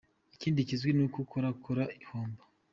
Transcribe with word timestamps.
Ikindi 0.35 0.67
kizwi 0.67 0.91
n’uko 0.93 1.17
ikora 1.25 1.47
ikora 1.57 1.83
ihomba! 2.03 2.43